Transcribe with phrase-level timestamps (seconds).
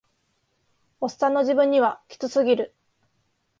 [0.99, 2.75] オッサンの自分にはキツすぎる